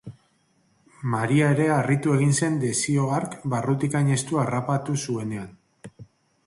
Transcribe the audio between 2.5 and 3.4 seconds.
desio hark